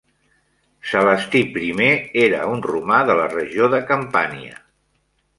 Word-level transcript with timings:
Celestí 0.91 1.41
I 1.65 1.67
era 2.21 2.39
un 2.53 2.63
romà 2.67 3.01
de 3.09 3.17
la 3.19 3.27
regió 3.33 3.67
de 3.75 3.83
Campània. 3.91 4.57